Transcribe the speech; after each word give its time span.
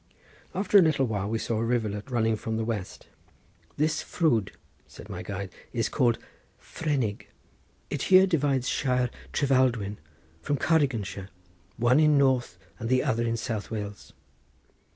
After 0.55 0.79
a 0.79 0.81
little 0.81 1.07
time 1.07 1.29
we 1.29 1.37
saw 1.37 1.57
a 1.59 1.63
rivulet 1.63 2.09
running 2.09 2.35
from 2.35 2.57
the 2.57 2.65
west. 2.65 3.05
"This 3.77 4.01
ffrwd," 4.03 4.49
said 4.87 5.09
my 5.09 5.21
guide, 5.21 5.51
"is 5.73 5.89
called 5.89 6.17
Frennig. 6.57 7.27
It 7.91 8.01
here 8.09 8.25
divides 8.25 8.67
shire 8.67 9.11
Trefaldwyn 9.31 9.97
from 10.41 10.57
Cardiganshire, 10.57 11.27
one 11.77 11.99
in 11.99 12.17
North 12.17 12.57
and 12.79 12.89
the 12.89 13.03
other 13.03 13.21
in 13.27 13.37
South 13.37 13.69
Wales." 13.69 14.11